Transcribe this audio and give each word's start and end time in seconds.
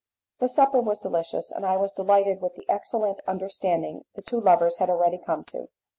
The 0.39 0.49
supper 0.49 0.81
was 0.81 0.97
delicious, 0.97 1.51
and 1.51 1.63
I 1.63 1.77
was 1.77 1.91
delighted 1.93 2.41
with 2.41 2.55
the 2.55 2.67
excellent 2.67 3.21
understanding 3.27 4.03
the 4.15 4.23
two 4.23 4.41
lovers 4.41 4.77
had 4.77 4.89
already 4.89 5.19
come 5.19 5.43
to. 5.53 5.67